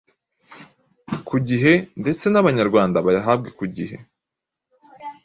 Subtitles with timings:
[1.27, 3.97] ku gihe ndetse n’Abanyarwanda bayahabwe ku gihe.